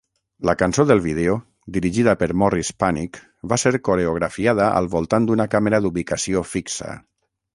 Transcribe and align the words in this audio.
La 0.49 0.53
cançó 0.59 0.83
del 0.91 1.01
vídeo, 1.01 1.33
dirigida 1.75 2.15
per 2.21 2.29
Morris 2.43 2.71
Panych, 2.83 3.19
va 3.53 3.59
ser 3.65 3.73
coreografiada 3.89 4.69
al 4.81 4.91
voltant 4.97 5.29
d'una 5.31 5.47
càmera 5.55 5.83
d'ubicació 5.87 6.45
fixa. 6.57 6.97